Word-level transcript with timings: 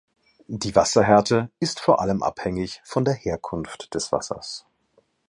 Die 0.47 0.75
Wasserhärte 0.75 1.51
ist 1.59 1.79
vor 1.79 2.01
allem 2.01 2.23
abhängig 2.23 2.81
von 2.83 3.05
der 3.05 3.13
Herkunft 3.13 3.93
des 3.93 4.11
Wassers. 4.11 4.65